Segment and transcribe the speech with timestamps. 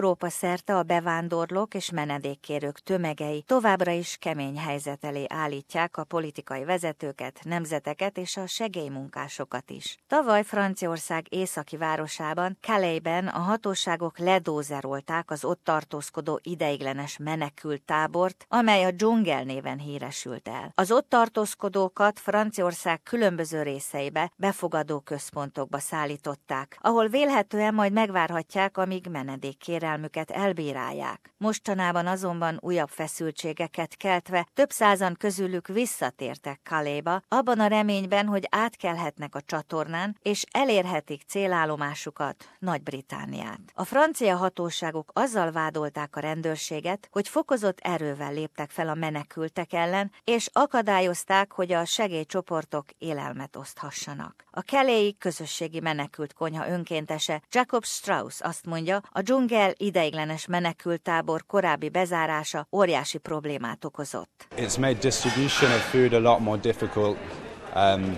[0.00, 6.64] Európa szerte a bevándorlók és menedékkérők tömegei továbbra is kemény helyzet elé állítják a politikai
[6.64, 9.96] vezetőket, nemzeteket és a segélymunkásokat is.
[10.06, 18.84] Tavaly Franciaország északi városában, Calais-ben a hatóságok ledózerolták az ott tartózkodó ideiglenes menekült tábort, amely
[18.84, 20.72] a dzsungel néven híresült el.
[20.74, 29.08] Az ott tartózkodókat Franciaország különböző részeibe, befogadó központokba szállították, ahol vélhetően majd megvárhatják, amíg
[29.90, 31.32] menedékkérelmüket elbírálják.
[31.36, 39.34] Mostanában azonban újabb feszültségeket keltve több százan közülük visszatértek Kaléba, abban a reményben, hogy átkelhetnek
[39.34, 43.60] a csatornán, és elérhetik célállomásukat, Nagy-Britániát.
[43.74, 50.12] A francia hatóságok azzal vádolták a rendőrséget, hogy fokozott erővel léptek fel a menekültek ellen,
[50.24, 54.44] és akadályozták, hogy a segélycsoportok élelmet oszthassanak.
[54.50, 61.88] A keléi közösségi menekült konyha önkéntese Jacob Strauss azt mondja, a dzsungel ideiglenes menekültábor korábbi
[61.88, 64.46] bezárása óriási problémát okozott.
[64.56, 67.16] It's made distribution of food a lot more difficult.
[67.74, 68.16] Um,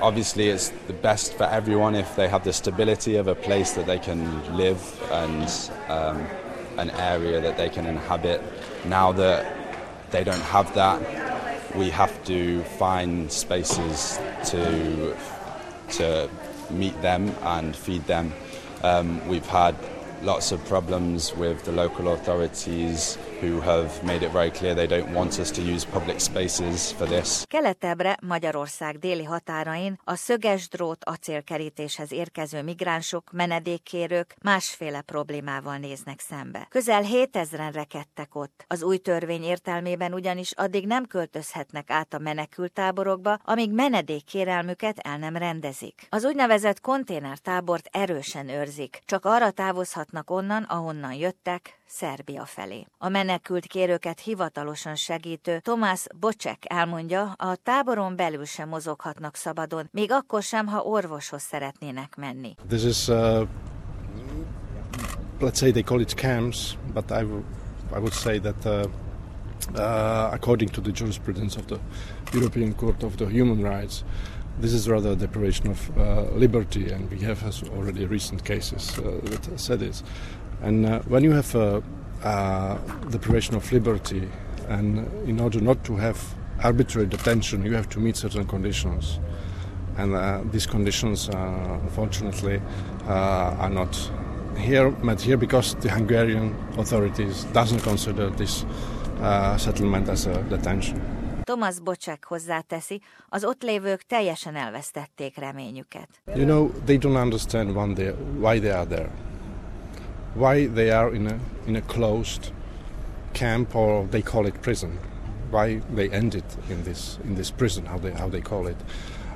[0.00, 3.86] obviously it's the best for everyone if they have the stability of a place that
[3.86, 4.20] they can
[4.56, 4.80] live
[5.10, 6.26] and um,
[6.76, 8.40] an area that they can inhabit.
[8.84, 9.44] Now that
[10.10, 11.00] they don't have that,
[11.74, 14.18] we have to find spaces
[14.50, 15.16] to
[15.98, 16.28] to
[16.70, 18.32] meet them and feed them.
[18.82, 19.74] Um, we've had
[20.22, 25.14] lots of problems with the local authorities who have made it very clear they don't
[25.14, 27.44] want us to use public spaces for this.
[27.46, 36.66] Keletebbre Magyarország déli határain a szöges drót acélkerítéshez érkező migránsok, menedékkérők másféle problémával néznek szembe.
[36.70, 38.64] Közel 7000-en rekedtek ott.
[38.66, 45.36] Az új törvény értelmében ugyanis addig nem költözhetnek át a menekültáborokba, amíg menedékkérelmüket el nem
[45.36, 46.06] rendezik.
[46.08, 49.50] Az úgynevezett konténertábort erősen őrzik, csak arra
[50.08, 52.86] távozhatnak onnan, ahonnan jöttek, Szerbia felé.
[52.98, 60.12] A menekült kérőket hivatalosan segítő Tomás Bocsek elmondja, a táboron belül sem mozoghatnak szabadon, még
[60.12, 62.54] akkor sem, ha orvoshoz szeretnének menni.
[62.68, 63.48] This is, uh,
[65.40, 67.22] let's say they call it camps, but I,
[67.94, 68.84] I would say that uh,
[69.74, 71.78] uh, according to the jurisprudence of the
[72.32, 74.04] European Court of the Human Rights,
[74.60, 79.20] this is rather a deprivation of uh, liberty, and we have already recent cases uh,
[79.24, 80.02] that said this.
[80.62, 81.82] And uh, when you have a,
[83.10, 84.28] deprivation of liberty,
[84.68, 86.20] and in order not to have
[86.64, 89.20] arbitrary detention, you have to meet certain conditions.
[89.96, 92.60] And uh, these conditions, uh, unfortunately,
[93.06, 93.96] uh, are not
[94.56, 98.64] here met here because the Hungarian authorities doesn't consider this
[99.56, 101.17] settlement as a detention.
[101.48, 106.08] Thomas Bocsek hozzáteszi, az ott lévők teljesen elvesztették reményüket.
[106.34, 107.76] You know, they don't understand
[108.40, 109.10] why they are there.
[110.34, 112.52] why they are in a in a closed
[113.32, 114.90] camp or they call it prison
[115.50, 118.76] why they ended in this in this prison how they how they call it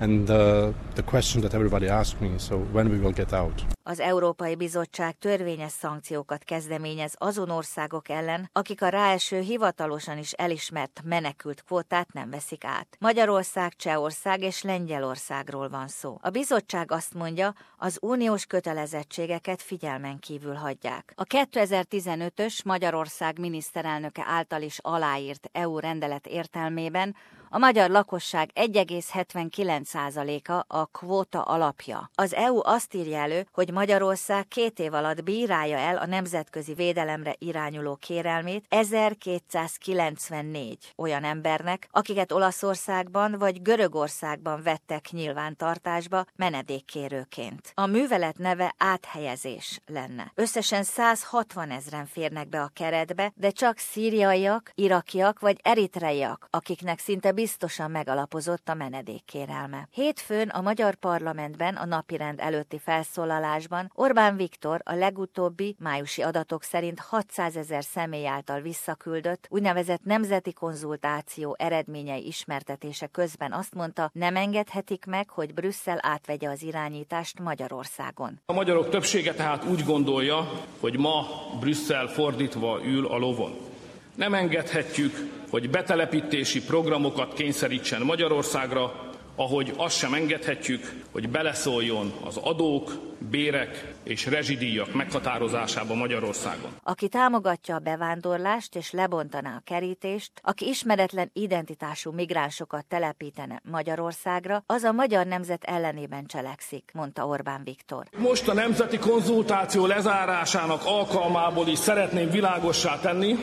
[0.00, 4.00] and uh, the question that everybody asks me so when we will get out Az
[4.00, 11.62] Európai Bizottság törvényes szankciókat kezdeményez azon országok ellen, akik a ráeső hivatalosan is elismert menekült
[11.62, 12.96] kvótát nem veszik át.
[12.98, 16.18] Magyarország, Csehország és Lengyelországról van szó.
[16.20, 21.12] A bizottság azt mondja, az uniós kötelezettségeket figyelmen kívül hagyják.
[21.16, 27.14] A 2015-ös Magyarország miniszterelnöke által is aláírt EU rendelet értelmében
[27.54, 32.10] a magyar lakosság 1,79%-a a kvóta alapja.
[32.14, 37.34] Az EU azt írja elő, hogy Magyarország két év alatt bírálja el a nemzetközi védelemre
[37.38, 47.72] irányuló kérelmét 1294 olyan embernek, akiket Olaszországban vagy Görögországban vettek nyilvántartásba menedékkérőként.
[47.74, 50.32] A művelet neve áthelyezés lenne.
[50.34, 57.32] Összesen 160 ezren férnek be a keretbe, de csak szíriaiak, irakiak vagy eritreiak, akiknek szinte
[57.44, 59.88] biztosan megalapozott a menedékkérelme.
[59.90, 67.00] Hétfőn a magyar parlamentben a napirend előtti felszólalásban Orbán Viktor a legutóbbi májusi adatok szerint
[67.00, 75.04] 600 ezer személy által visszaküldött úgynevezett nemzeti konzultáció eredményei ismertetése közben azt mondta, nem engedhetik
[75.04, 78.40] meg, hogy Brüsszel átvegye az irányítást Magyarországon.
[78.46, 80.50] A magyarok többsége tehát úgy gondolja,
[80.80, 81.26] hogy ma
[81.60, 83.72] Brüsszel fordítva ül a lovon.
[84.14, 92.92] Nem engedhetjük, hogy betelepítési programokat kényszerítsen Magyarországra, ahogy azt sem engedhetjük, hogy beleszóljon az adók,
[93.30, 96.70] bérek és rezsidíjak meghatározásába Magyarországon.
[96.82, 104.82] Aki támogatja a bevándorlást és lebontaná a kerítést, aki ismeretlen identitású migránsokat telepítene Magyarországra, az
[104.82, 108.06] a magyar nemzet ellenében cselekszik, mondta Orbán Viktor.
[108.16, 113.36] Most a nemzeti konzultáció lezárásának alkalmából is szeretném világossá tenni,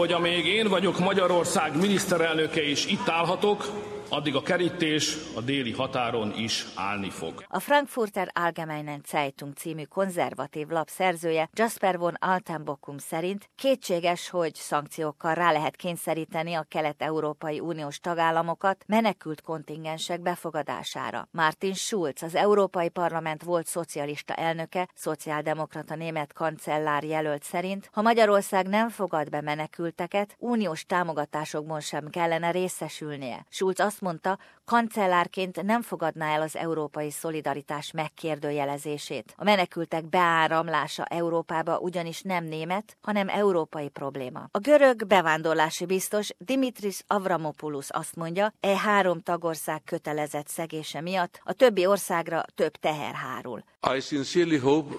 [0.00, 3.64] hogy amíg én vagyok Magyarország miniszterelnöke és itt állhatok,
[4.08, 7.44] addig a kerítés a déli határon is állni fog.
[7.48, 15.34] A Frankfurter Allgemeinen Zeitung című konzervatív lap szerzője Jasper von Altenbokum szerint kétséges, hogy szankciókkal
[15.34, 21.28] rá lehet kényszeríteni a kelet-európai uniós tagállamokat menekült kontingensek befogadására.
[21.30, 28.66] Martin Schulz, az Európai Parlament volt szocialista elnöke, szociáldemokrata német kancellár jelölt szerint, ha Magyarország
[28.66, 33.46] nem fogad be menekülteket, uniós támogatásokban sem kellene részesülnie.
[33.48, 39.34] Schulz azt azt mondta, kancellárként nem fogadná el az európai szolidaritás megkérdőjelezését.
[39.36, 44.48] A menekültek beáramlása Európába ugyanis nem német, hanem európai probléma.
[44.50, 51.52] A görög bevándorlási biztos Dimitris Avramopoulos azt mondja, e három tagország kötelezett szegése miatt a
[51.52, 53.64] többi országra több teher hárul.
[53.96, 54.96] I sincerely hope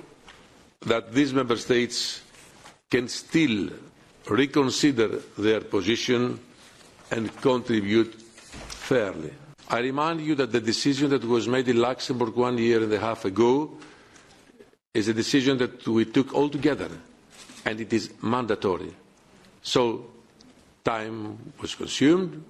[0.79, 2.21] that these member states
[2.89, 3.69] can still
[4.25, 6.39] reconsider their position
[7.09, 8.25] and contribute
[8.87, 9.33] fairly.
[9.69, 12.99] I remind you that the decision that was made in Luxembourg one year and a
[12.99, 13.75] half ago
[14.93, 16.89] is a decision that we took all together,
[17.65, 18.93] and it is mandatory.
[19.61, 20.05] So
[20.85, 22.41] time was consumed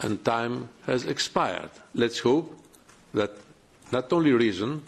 [0.00, 1.70] and time has expired.
[1.94, 2.56] Let's hope
[3.12, 3.32] that
[3.92, 4.82] not only reason,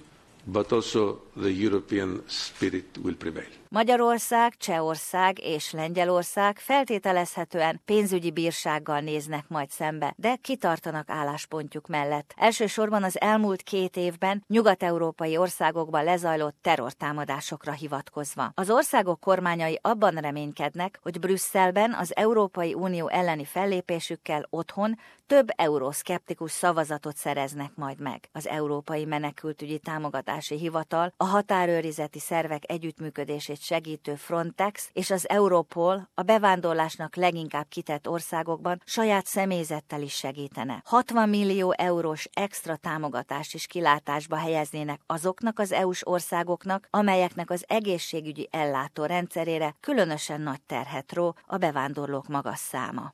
[0.46, 3.58] but also the European spirit will prevail.
[3.70, 12.34] Magyarország, Csehország és Lengyelország feltételezhetően pénzügyi bírsággal néznek majd szembe, de kitartanak álláspontjuk mellett.
[12.36, 18.52] Elsősorban az elmúlt két évben nyugat-európai országokban lezajlott terrortámadásokra hivatkozva.
[18.54, 26.50] Az országok kormányai abban reménykednek, hogy Brüsszelben az Európai Unió elleni fellépésükkel otthon több euroszkeptikus
[26.50, 28.28] szavazatot szereznek majd meg.
[28.32, 36.22] Az Európai Menekültügyi Támogatási Hivatal, a határőrizeti szervek együttműködését segítő Frontex és az Europol a
[36.22, 40.82] bevándorlásnak leginkább kitett országokban saját személyzettel is segítene.
[40.84, 48.48] 60 millió eurós extra támogatást is kilátásba helyeznének azoknak az EU-s országoknak, amelyeknek az egészségügyi
[48.50, 53.06] ellátó rendszerére különösen nagy terhet ró a bevándorlók magas száma.